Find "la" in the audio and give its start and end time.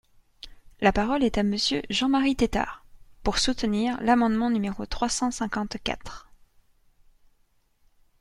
0.79-0.91